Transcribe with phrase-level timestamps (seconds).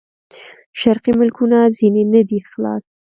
[0.79, 2.83] شرقي ملکونه ځنې نه دي خلاص.